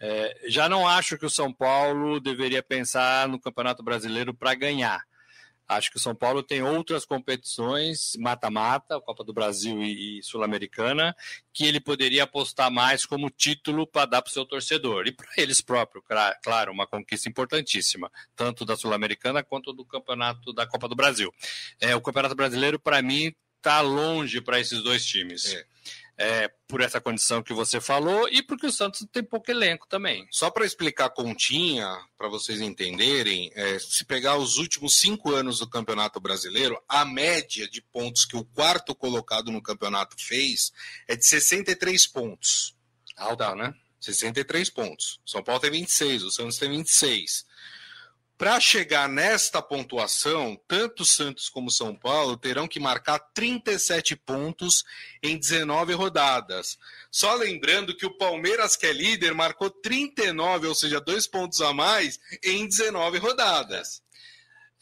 [0.00, 5.04] É, já não acho que o São Paulo deveria pensar no Campeonato Brasileiro para ganhar.
[5.70, 11.14] Acho que o São Paulo tem outras competições, mata-mata, Copa do Brasil e, e Sul-Americana,
[11.52, 15.06] que ele poderia apostar mais como título para dar para o seu torcedor.
[15.06, 16.04] E para eles próprios,
[16.42, 21.32] claro, uma conquista importantíssima, tanto da Sul-Americana quanto do campeonato da Copa do Brasil.
[21.80, 25.54] É, o Campeonato Brasileiro, para mim, está longe para esses dois times.
[25.54, 25.69] É
[26.20, 30.28] é, por essa condição que você falou e porque o Santos tem pouco elenco também.
[30.30, 35.60] Só para explicar a continha, para vocês entenderem, é, se pegar os últimos cinco anos
[35.60, 40.72] do Campeonato Brasileiro, a média de pontos que o quarto colocado no campeonato fez
[41.08, 42.76] é de 63 pontos.
[43.16, 43.72] Alta, né?
[43.98, 45.20] 63 pontos.
[45.24, 47.46] São Paulo tem 26, o Santos tem 26.
[48.40, 54.82] Para chegar nesta pontuação, tanto Santos como São Paulo terão que marcar 37 pontos
[55.22, 56.78] em 19 rodadas.
[57.10, 61.74] Só lembrando que o Palmeiras, que é líder, marcou 39, ou seja, dois pontos a
[61.74, 64.02] mais em 19 rodadas.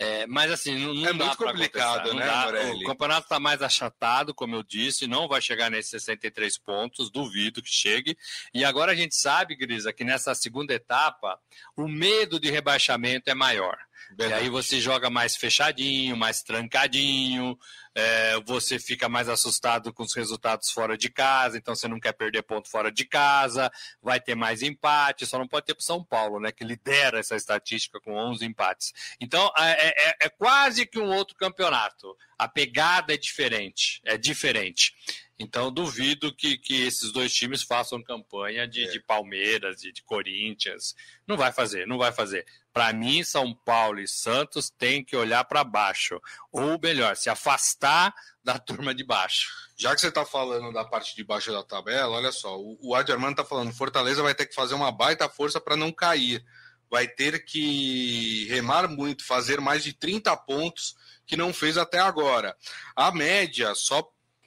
[0.00, 4.32] É, mas assim, não, não é muito complicado, né, dá, O campeonato está mais achatado,
[4.32, 8.16] como eu disse, não vai chegar nesses 63 pontos, duvido que chegue.
[8.54, 11.40] E agora a gente sabe, Grisa, que nessa segunda etapa
[11.76, 13.76] o medo de rebaixamento é maior.
[14.16, 14.42] Verdade.
[14.42, 17.58] E aí você joga mais fechadinho, mais trancadinho,
[17.94, 22.12] é, você fica mais assustado com os resultados fora de casa, então você não quer
[22.12, 23.70] perder ponto fora de casa,
[24.02, 27.36] vai ter mais empate, só não pode ter para São Paulo, né, que lidera essa
[27.36, 28.92] estatística com 11 empates.
[29.20, 32.16] Então é, é, é quase que um outro campeonato.
[32.38, 34.94] A pegada é diferente, é diferente.
[35.40, 38.88] Então, duvido que, que esses dois times façam campanha de, é.
[38.88, 40.96] de Palmeiras e de, de Corinthians.
[41.26, 42.44] Não vai fazer, não vai fazer.
[42.72, 46.20] Para mim, São Paulo e Santos têm que olhar para baixo.
[46.50, 49.48] Ou melhor, se afastar da turma de baixo.
[49.76, 52.94] Já que você está falando da parte de baixo da tabela, olha só, o, o
[52.96, 56.44] Adi Armando está falando, Fortaleza vai ter que fazer uma baita força para não cair.
[56.90, 62.56] Vai ter que remar muito, fazer mais de 30 pontos que não fez até agora.
[62.96, 64.02] A média, só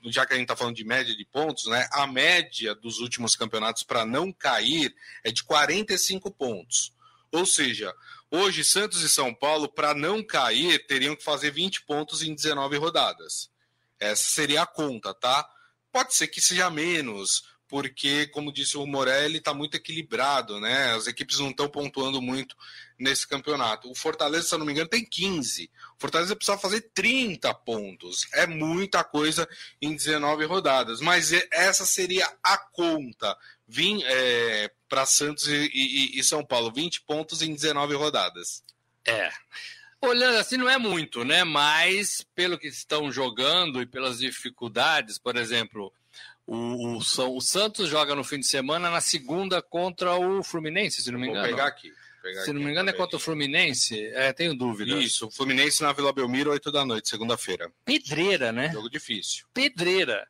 [0.05, 1.87] já que a gente está falando de média de pontos, né?
[1.91, 6.93] A média dos últimos campeonatos para não cair é de 45 pontos.
[7.31, 7.93] Ou seja,
[8.29, 12.77] hoje Santos e São Paulo, para não cair, teriam que fazer 20 pontos em 19
[12.77, 13.49] rodadas.
[13.99, 15.47] Essa seria a conta, tá?
[15.91, 20.93] Pode ser que seja menos, porque, como disse o Morelli, está muito equilibrado, né?
[20.93, 22.55] As equipes não estão pontuando muito
[23.01, 23.89] nesse campeonato.
[23.89, 25.69] O Fortaleza, se eu não me engano, tem 15.
[25.97, 28.27] O Fortaleza precisa fazer 30 pontos.
[28.33, 29.49] É muita coisa
[29.81, 31.01] em 19 rodadas.
[31.01, 33.35] Mas essa seria a conta.
[33.67, 38.63] Vim é, para Santos e, e, e São Paulo, 20 pontos em 19 rodadas.
[39.05, 39.31] É.
[39.99, 41.43] Olhando assim, não é muito, né?
[41.43, 45.93] Mas pelo que estão jogando e pelas dificuldades, por exemplo,
[46.45, 51.11] o, o, o, Santos joga no fim de semana na segunda contra o Fluminense, se
[51.11, 51.45] não me engano.
[51.45, 51.91] Vou pegar aqui.
[52.43, 54.05] Se não me engano, é contra o Fluminense.
[54.13, 54.95] É, tenho dúvida.
[54.97, 57.71] Isso, Fluminense na Vila Belmiro, 8 da noite, segunda-feira.
[57.83, 58.71] Pedreira, né?
[58.71, 59.45] Jogo difícil.
[59.53, 60.27] Pedreira.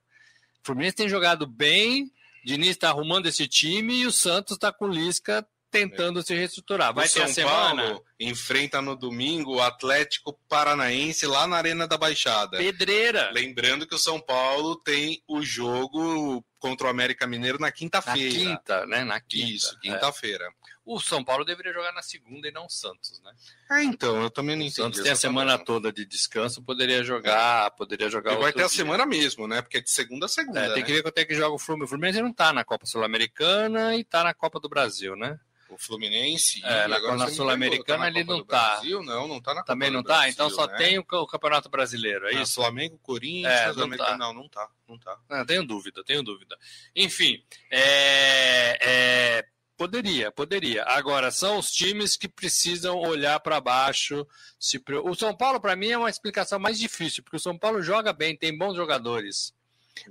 [0.63, 2.11] O Fluminense tem jogado bem,
[2.43, 6.23] Diniz está arrumando esse time e o Santos está com Lisca tentando é.
[6.23, 6.93] se reestruturar.
[6.93, 7.83] Vai o ter São a semana.
[7.83, 12.57] Paulo enfrenta no domingo o Atlético Paranaense lá na Arena da Baixada.
[12.57, 13.31] Pedreira.
[13.33, 18.37] Lembrando que o São Paulo tem o jogo contra o América Mineiro na quinta-feira.
[18.37, 19.03] Na quinta, né?
[19.03, 19.51] Na quinta.
[19.51, 20.45] Isso, quinta-feira.
[20.45, 20.60] É.
[20.95, 23.31] O São Paulo deveria jogar na segunda e não o Santos, né?
[23.71, 24.81] É, então, eu também não entendi.
[24.81, 27.69] O Santos tem a semana toda de descanso, poderia jogar, é.
[27.69, 28.35] poderia jogar.
[28.35, 28.65] vai ter dia.
[28.65, 29.61] a semana mesmo, né?
[29.61, 30.59] Porque é de segunda a segunda.
[30.59, 30.83] É, tem né?
[30.83, 31.85] que ver quanto é que joga o Fluminense.
[31.85, 35.39] O Fluminense não tá na Copa Sul-Americana e tá na Copa do Brasil, né?
[35.71, 36.61] o Fluminense.
[36.63, 38.71] É, na, na Sul-Americana ele não tá.
[38.71, 40.13] Brasil, não, não tá na Também Copa não tá?
[40.15, 40.77] Brasil, então só né?
[40.77, 42.55] tem o, o, Campeonato Brasileiro, é isso?
[42.55, 44.17] Flamengo, Corinthians, é, não, tá.
[44.17, 44.69] não, não tá.
[44.87, 45.17] Não tá.
[45.29, 46.57] Não, tenho dúvida, tenho dúvida.
[46.95, 49.45] Enfim, é, é,
[49.81, 50.83] poderia, poderia.
[50.83, 54.27] Agora, são os times que precisam olhar para baixo.
[54.59, 57.81] Se, o São Paulo, para mim, é uma explicação mais difícil, porque o São Paulo
[57.81, 59.55] joga bem, tem bons jogadores.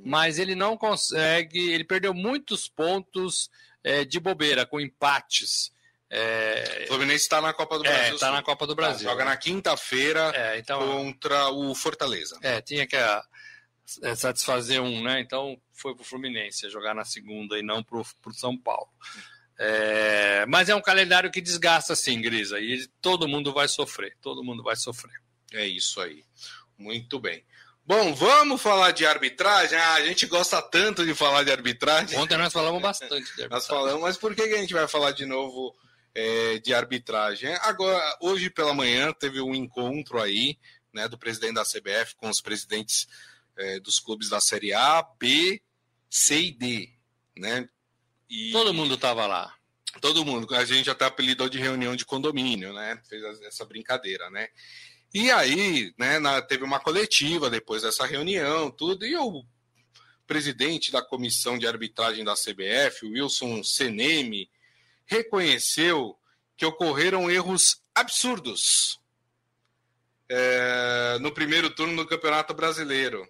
[0.05, 3.49] Mas ele não consegue, ele perdeu muitos pontos
[3.85, 5.73] é, de bobeira, com empates.
[6.11, 6.83] É...
[6.87, 8.15] O Fluminense está na Copa do é, Brasil.
[8.17, 9.07] Está na Copa do Brasil.
[9.07, 10.81] Tá, joga na quinta-feira é, então...
[10.81, 12.37] contra o Fortaleza.
[12.43, 15.21] É, tinha que é, satisfazer um, né?
[15.21, 18.89] Então foi para o Fluminense jogar na segunda e não para o São Paulo.
[19.63, 24.17] É, mas é um calendário que desgasta, sim, Grisa, e todo mundo vai sofrer.
[24.23, 25.21] Todo mundo vai sofrer.
[25.53, 26.25] É isso aí.
[26.79, 27.45] Muito bem.
[27.85, 29.79] Bom, vamos falar de arbitragem?
[29.79, 32.19] Ah, a gente gosta tanto de falar de arbitragem.
[32.19, 33.51] Ontem nós falamos bastante de arbitragem.
[33.51, 35.77] nós falamos, mas por que a gente vai falar de novo
[36.15, 37.53] é, de arbitragem?
[37.61, 40.57] Agora, hoje pela manhã teve um encontro aí,
[40.91, 43.07] né, do presidente da CBF com os presidentes
[43.59, 45.61] é, dos clubes da Série A, B,
[46.09, 46.89] C e D,
[47.37, 47.69] né?
[48.31, 48.53] E...
[48.53, 49.53] Todo mundo estava lá.
[50.01, 50.55] Todo mundo.
[50.55, 53.03] A gente até apelidou de reunião de condomínio, né?
[53.09, 54.49] Fez essa brincadeira, né?
[55.13, 59.45] E aí, né, na, teve uma coletiva depois dessa reunião, tudo, e o
[60.25, 64.49] presidente da comissão de arbitragem da CBF, Wilson Seneme,
[65.05, 66.17] reconheceu
[66.57, 69.01] que ocorreram erros absurdos
[70.29, 73.29] é, no primeiro turno do Campeonato Brasileiro.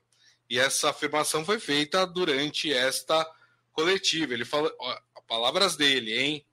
[0.50, 3.26] E essa afirmação foi feita durante esta
[3.72, 4.35] coletiva.
[4.35, 4.72] Ele falou,
[5.26, 6.46] palavras dele, hein?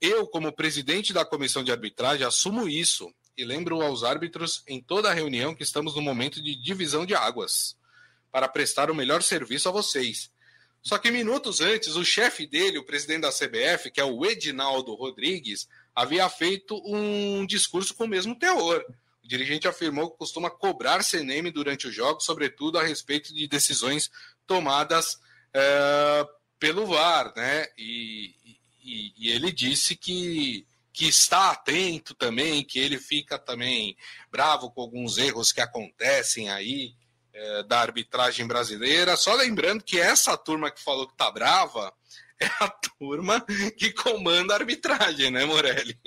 [0.00, 5.10] Eu, como presidente da comissão de arbitragem, assumo isso e lembro aos árbitros em toda
[5.10, 7.76] a reunião que estamos no momento de divisão de águas
[8.32, 10.30] para prestar o melhor serviço a vocês.
[10.82, 14.94] Só que minutos antes, o chefe dele, o presidente da CBF, que é o Edinaldo
[14.94, 18.84] Rodrigues, havia feito um discurso com o mesmo teor.
[19.24, 24.10] O dirigente afirmou que costuma cobrar CNM durante os jogos, sobretudo a respeito de decisões
[24.46, 25.18] tomadas
[25.52, 26.26] é,
[26.58, 27.66] pelo VAR, né?
[27.76, 28.34] E,
[28.82, 30.66] e, e ele disse que
[30.96, 33.94] que está atento também, que ele fica também
[34.30, 36.94] bravo com alguns erros que acontecem aí
[37.34, 39.14] é, da arbitragem brasileira.
[39.14, 41.92] Só lembrando que essa turma que falou que tá brava
[42.40, 43.44] é a turma
[43.76, 45.98] que comanda a arbitragem, né, Morelli?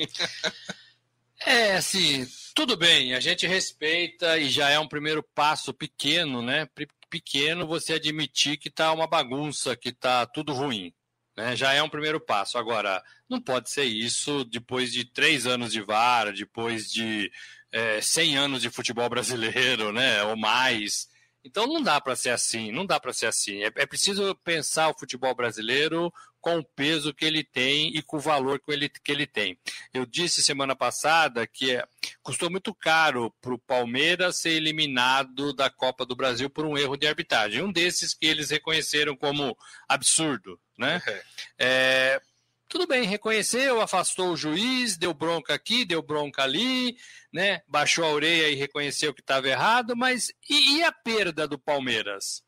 [1.46, 6.68] É, assim, tudo bem, a gente respeita e já é um primeiro passo pequeno, né?
[7.10, 10.94] Pequeno você admitir que tá uma bagunça, que tá tudo ruim.
[11.36, 11.56] Né?
[11.56, 12.58] Já é um primeiro passo.
[12.58, 17.32] Agora, não pode ser isso depois de três anos de VAR, depois de
[17.72, 20.22] é, 100 anos de futebol brasileiro, né?
[20.24, 21.08] ou mais.
[21.44, 23.64] Então não dá para ser assim, não dá para ser assim.
[23.64, 28.18] É, é, preciso pensar o futebol brasileiro com o peso que ele tem e com
[28.18, 29.58] o valor que ele, que ele tem.
[29.94, 31.86] Eu disse semana passada que é,
[32.22, 36.98] custou muito caro para o Palmeiras ser eliminado da Copa do Brasil por um erro
[36.98, 37.62] de arbitragem.
[37.62, 40.60] Um desses que eles reconheceram como absurdo.
[40.78, 41.02] Né?
[41.08, 41.24] É,
[41.60, 42.22] é
[42.70, 46.96] tudo bem, reconheceu, afastou o juiz, deu bronca aqui, deu bronca ali,
[47.34, 47.64] né?
[47.68, 52.44] Baixou a orelha e reconheceu que estava errado, mas e, e, a perda do Palmeiras?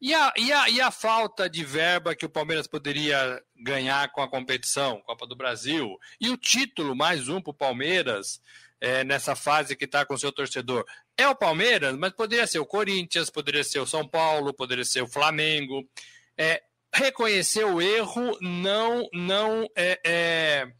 [0.00, 4.22] E a, e, a, e a falta de verba que o Palmeiras poderia ganhar com
[4.22, 5.98] a competição, Copa do Brasil?
[6.18, 8.40] E o título, mais um para o Palmeiras,
[8.80, 10.86] é, nessa fase que está com o seu torcedor?
[11.18, 15.02] É o Palmeiras, mas poderia ser o Corinthians, poderia ser o São Paulo, poderia ser
[15.02, 15.86] o Flamengo.
[16.34, 16.62] É,
[16.94, 20.72] reconhecer o erro não não é, é,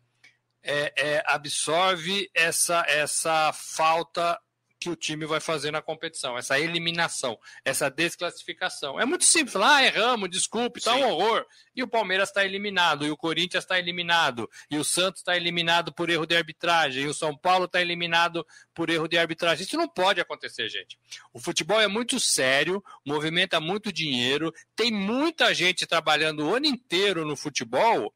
[0.63, 4.41] é, é, absorve essa, essa falta
[4.81, 8.99] que o time vai fazer na competição, essa eliminação, essa desclassificação.
[8.99, 11.45] É muito simples, lá ah, erramos, desculpe, está um horror.
[11.77, 15.93] E o Palmeiras está eliminado, e o Corinthians está eliminado, e o Santos está eliminado
[15.93, 19.65] por erro de arbitragem, e o São Paulo está eliminado por erro de arbitragem.
[19.65, 20.99] Isso não pode acontecer, gente.
[21.33, 27.27] O futebol é muito sério, movimenta muito dinheiro, tem muita gente trabalhando o ano inteiro
[27.27, 28.15] no futebol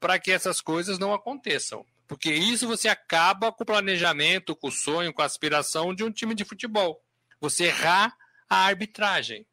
[0.00, 1.84] para que essas coisas não aconteçam.
[2.06, 6.10] Porque isso você acaba com o planejamento, com o sonho, com a aspiração de um
[6.10, 7.02] time de futebol.
[7.40, 8.16] Você errar
[8.48, 9.44] a arbitragem.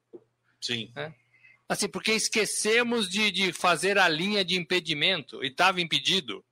[0.61, 0.91] Sim.
[0.95, 1.13] Né?
[1.67, 6.45] Assim, porque esquecemos de, de fazer a linha de impedimento e estava impedido.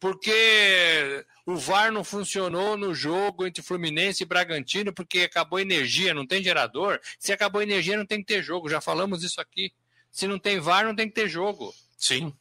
[0.00, 6.26] Porque o VAR não funcionou no jogo entre Fluminense e Bragantino porque acabou energia, não
[6.26, 6.98] tem gerador.
[7.18, 8.68] Se acabou energia, não tem que ter jogo.
[8.68, 9.72] Já falamos isso aqui.
[10.10, 11.72] Se não tem VAR, não tem que ter jogo.
[11.96, 12.34] Sim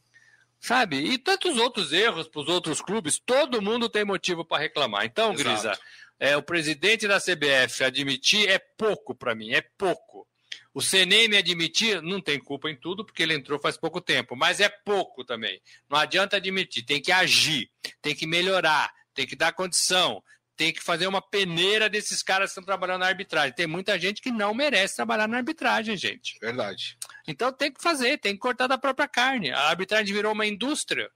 [0.59, 0.97] sabe?
[0.97, 5.05] E tantos outros erros para os outros clubes, todo mundo tem motivo para reclamar.
[5.05, 5.49] Então, Exato.
[5.49, 5.79] Grisa,
[6.19, 10.27] é, o presidente da CBF admitir é pouco para mim, é pouco.
[10.73, 14.59] O CNM admitir não tem culpa em tudo, porque ele entrou faz pouco tempo, mas
[14.59, 15.61] é pouco também.
[15.89, 17.69] Não adianta admitir, tem que agir,
[18.01, 20.23] tem que melhorar, tem que dar condição,
[20.59, 23.55] tem que fazer uma peneira desses caras que estão trabalhando na arbitragem.
[23.55, 26.37] Tem muita gente que não merece trabalhar na arbitragem, gente.
[26.41, 26.97] Verdade.
[27.25, 29.51] Então tem que fazer, tem que cortar da própria carne.
[29.51, 31.09] A arbitragem virou uma indústria.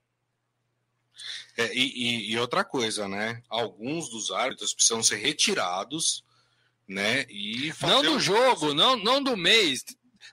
[1.57, 3.43] É, e, e, outra coisa, né?
[3.49, 6.23] Alguns dos árbitros precisam ser retirados,
[6.87, 7.25] né?
[7.29, 9.83] E não do jogo, não, não do mês,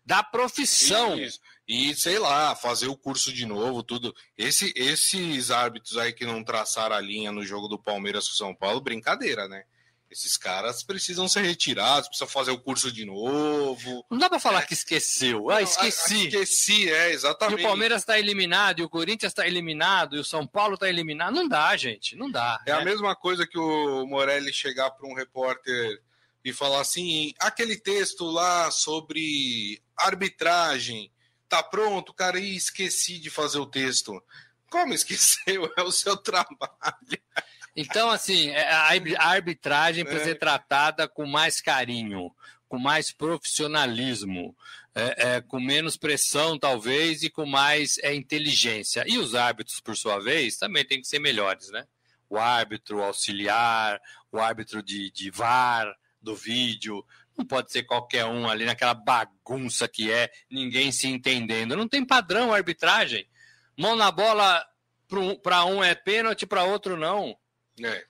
[0.07, 1.19] da profissão.
[1.19, 1.41] Isso.
[1.71, 4.13] E, sei lá, fazer o curso de novo, tudo.
[4.37, 8.53] Esse, esses árbitros aí que não traçaram a linha no jogo do Palmeiras com São
[8.53, 9.63] Paulo, brincadeira, né?
[10.11, 14.05] Esses caras precisam ser retirados, precisam fazer o curso de novo.
[14.11, 14.67] Não dá para falar é.
[14.67, 15.49] que esqueceu.
[15.49, 16.27] Ah, esqueci.
[16.27, 17.61] esqueci, é, exatamente.
[17.61, 20.89] E o Palmeiras está eliminado, e o Corinthians está eliminado, e o São Paulo está
[20.89, 21.33] eliminado.
[21.33, 22.61] Não dá, gente, não dá.
[22.67, 22.79] É né?
[22.79, 26.03] a mesma coisa que o Morelli chegar para um repórter
[26.45, 31.13] e falar assim: aquele texto lá sobre arbitragem,
[31.51, 34.23] tá pronto, cara, e esqueci de fazer o texto.
[34.71, 35.71] Como esqueceu?
[35.77, 37.21] É o seu trabalho.
[37.75, 40.39] Então, assim, é, a arbitragem precisa ser é.
[40.39, 42.33] tratada com mais carinho,
[42.69, 44.57] com mais profissionalismo,
[44.95, 49.05] é, é, com menos pressão, talvez, e com mais é, inteligência.
[49.07, 51.85] E os árbitros, por sua vez, também têm que ser melhores, né?
[52.29, 57.05] O árbitro auxiliar, o árbitro de, de VAR, do vídeo,
[57.37, 61.77] não pode ser qualquer um ali naquela bagunça que é, ninguém se entendendo.
[61.77, 63.27] Não tem padrão arbitragem.
[63.77, 64.65] Mão na bola
[65.43, 67.37] para um é pênalti, para outro não.
[67.83, 68.05] É.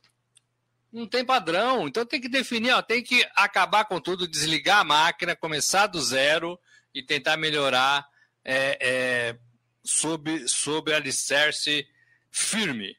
[0.93, 1.87] Não tem padrão.
[1.87, 6.01] Então tem que definir, ó, tem que acabar com tudo, desligar a máquina, começar do
[6.03, 6.59] zero
[6.93, 8.07] e tentar melhorar
[8.45, 9.39] é, é,
[9.85, 11.87] sob, sob alicerce
[12.31, 12.97] firme.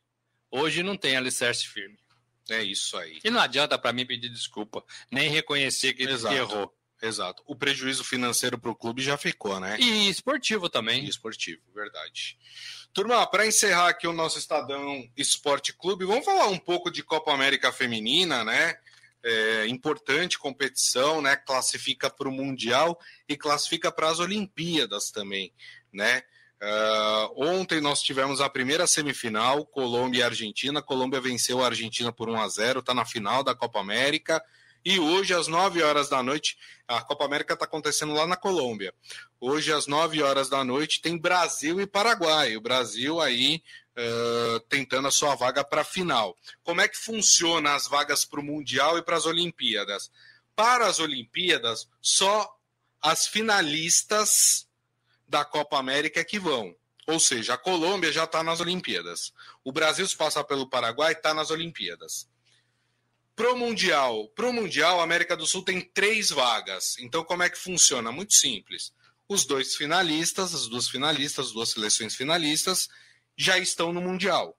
[0.50, 2.01] Hoje não tem alicerce firme.
[2.52, 3.20] É isso aí.
[3.24, 6.36] E não adianta para mim pedir desculpa, nem reconhecer que, Exato.
[6.36, 6.74] errou.
[7.02, 7.42] Exato.
[7.48, 9.76] O prejuízo financeiro para o clube já ficou, né?
[9.80, 11.04] E esportivo também.
[11.04, 12.38] E esportivo, verdade.
[12.94, 17.34] Turma, para encerrar aqui o nosso Estadão Esporte Clube, vamos falar um pouco de Copa
[17.34, 18.76] América Feminina, né?
[19.24, 21.36] É, importante competição, né?
[21.36, 25.52] Classifica para o Mundial e classifica para as Olimpíadas também,
[25.92, 26.22] né?
[26.62, 30.82] Uh, ontem nós tivemos a primeira semifinal, Colômbia e Argentina.
[30.82, 34.44] Colômbia venceu a Argentina por 1 a 0, está na final da Copa América.
[34.86, 38.94] E hoje, às 9 horas da noite, a Copa América está acontecendo lá na Colômbia.
[39.40, 42.56] Hoje, às 9 horas da noite, tem Brasil e Paraguai.
[42.56, 43.64] O Brasil aí
[43.98, 46.38] uh, tentando a sua vaga para a final.
[46.64, 50.12] Como é que funciona as vagas para o Mundial e para as Olimpíadas?
[50.56, 52.56] Para as Olimpíadas, só
[53.02, 54.68] as finalistas
[55.32, 56.76] da Copa América que vão.
[57.08, 59.34] Ou seja, a Colômbia já está nas Olimpíadas.
[59.64, 62.30] O Brasil, se passar pelo Paraguai, está nas Olimpíadas.
[63.34, 66.98] Pro Mundial, pro Mundial, a América do Sul tem três vagas.
[67.00, 68.12] Então, como é que funciona?
[68.12, 68.94] Muito simples.
[69.28, 72.90] Os dois finalistas, as duas finalistas, as duas seleções finalistas,
[73.36, 74.56] já estão no Mundial.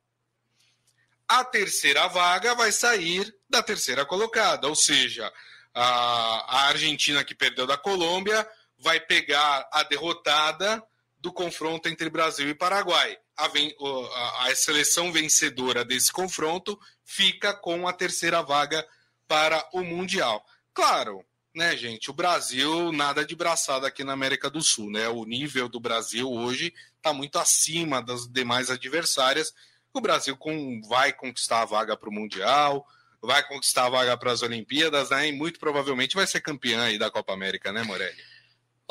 [1.28, 5.30] A terceira vaga vai sair da terceira colocada, ou seja,
[5.74, 8.48] a Argentina que perdeu da Colômbia
[8.82, 10.82] vai pegar a derrotada
[11.18, 13.16] do confronto entre Brasil e Paraguai.
[13.36, 18.84] A, a, a, seleção vencedora desse confronto fica com a terceira vaga
[19.28, 20.44] para o Mundial.
[20.74, 22.10] Claro, né, gente?
[22.10, 25.08] O Brasil nada de braçada aqui na América do Sul, né?
[25.08, 29.54] O nível do Brasil hoje está muito acima das demais adversárias.
[29.94, 32.84] O Brasil com, vai conquistar a vaga para o Mundial,
[33.20, 35.28] vai conquistar a vaga para as Olimpíadas, né?
[35.28, 38.31] E muito provavelmente vai ser campeã aí da Copa América, né, Morelli?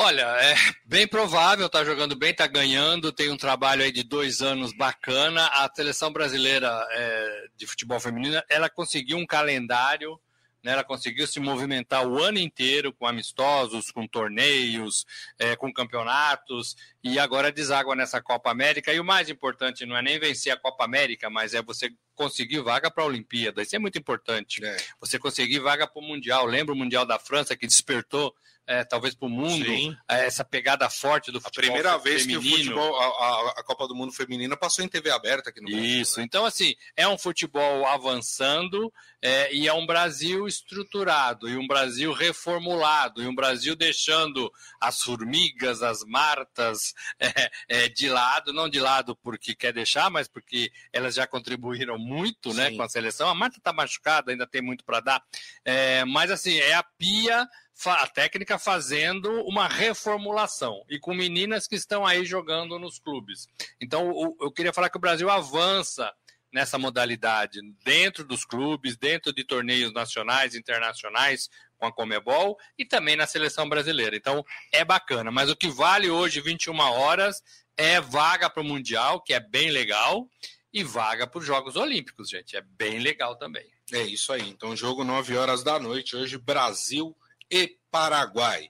[0.04, 4.42] Olha, é bem provável, tá jogando bem, tá ganhando, tem um trabalho aí de dois
[4.42, 5.46] anos bacana.
[5.46, 10.20] A seleção brasileira é, de futebol feminino, ela conseguiu um calendário,
[10.64, 15.06] né, ela conseguiu se movimentar o ano inteiro com amistosos, com torneios,
[15.38, 18.92] é, com campeonatos, e agora deságua nessa Copa América.
[18.92, 22.62] E o mais importante não é nem vencer a Copa América, mas é você conseguir
[22.62, 23.62] vaga para a Olimpíada.
[23.62, 24.66] Isso é muito importante.
[24.66, 24.78] É.
[25.00, 26.48] Você conseguir vaga para o Mundial.
[26.48, 28.36] Lembra o Mundial da França que despertou
[28.68, 29.66] é, talvez para o mundo,
[30.08, 31.70] é, essa pegada forte do futebol.
[31.70, 32.42] A primeira vez feminino.
[32.42, 35.68] que o futebol, a, a, Copa do Mundo feminina passou em TV aberta aqui no
[35.68, 36.02] Brasil.
[36.02, 36.26] Isso, né?
[36.26, 42.12] então assim, é um futebol avançando é, e é um Brasil estruturado, e um Brasil
[42.12, 48.80] reformulado, e um Brasil deixando as formigas, as martas é, é, de lado, não de
[48.80, 53.30] lado porque quer deixar, mas porque elas já contribuíram muito né, com a seleção.
[53.30, 55.24] A Marta está machucada, ainda tem muito para dar,
[55.64, 57.48] é, mas assim, é a pia
[57.90, 63.48] a técnica fazendo uma reformulação e com meninas que estão aí jogando nos clubes.
[63.80, 66.14] Então, eu queria falar que o Brasil avança
[66.52, 73.16] nessa modalidade dentro dos clubes, dentro de torneios nacionais, internacionais com a Comebol e também
[73.16, 74.16] na seleção brasileira.
[74.16, 75.32] Então, é bacana.
[75.32, 77.42] Mas o que vale hoje, 21 horas,
[77.78, 80.28] é vaga para o Mundial, que é bem legal,
[80.74, 82.56] e vaga para os Jogos Olímpicos, gente.
[82.56, 83.66] É bem legal também.
[83.92, 84.50] É isso aí.
[84.50, 87.16] Então, jogo 9 horas da noite, hoje, Brasil
[87.52, 88.70] e Paraguai.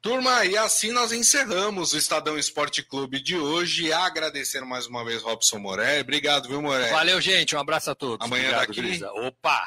[0.00, 3.92] Turma, e assim nós encerramos o Estadão Esporte Clube de hoje.
[3.92, 6.00] Agradecer mais uma vez Robson Moré.
[6.00, 6.90] Obrigado, viu, Moré?
[6.90, 7.56] Valeu, gente.
[7.56, 8.24] Um abraço a todos.
[8.24, 8.82] Amanhã Obrigado, daqui.
[8.82, 9.10] Grisa.
[9.12, 9.66] Opa!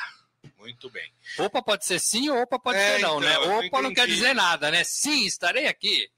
[0.57, 1.11] Muito bem.
[1.39, 3.31] Opa pode ser sim ou opa pode é, ser não, né?
[3.31, 3.67] então, né?
[3.67, 4.83] Opa não quer dizer nada, né?
[4.83, 6.09] Sim, estarei aqui.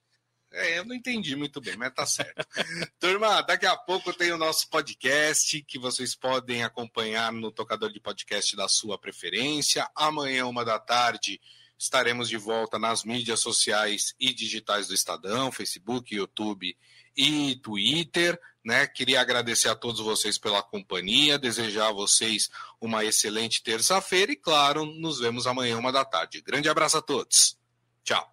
[0.51, 2.45] É, eu não entendi muito bem, mas tá certo.
[2.99, 7.99] Turma, daqui a pouco tem o nosso podcast que vocês podem acompanhar no tocador de
[7.99, 9.87] podcast da sua preferência.
[9.95, 11.39] Amanhã, uma da tarde,
[11.79, 16.77] estaremos de volta nas mídias sociais e digitais do Estadão, Facebook, YouTube
[17.15, 18.39] e Twitter.
[18.63, 18.85] Né?
[18.85, 22.49] Queria agradecer a todos vocês pela companhia, desejar a vocês
[22.81, 26.41] uma excelente terça-feira e, claro, nos vemos amanhã, uma da tarde.
[26.41, 27.57] Grande abraço a todos.
[28.03, 28.29] Tchau.